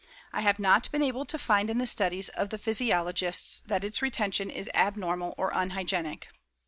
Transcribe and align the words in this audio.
I 0.33 0.41
have 0.41 0.57
not 0.57 0.91
been 0.91 1.03
able 1.03 1.25
to 1.27 1.37
find 1.37 1.69
in 1.69 1.77
the 1.77 1.85
studies 1.85 2.29
of 2.29 2.49
the 2.49 2.57
physiologists 2.57 3.61
that 3.67 3.83
its 3.83 4.01
retention 4.01 4.49
is 4.49 4.67
abnormal 4.73 5.35
or 5.37 5.51
unhygienic. 5.53 6.27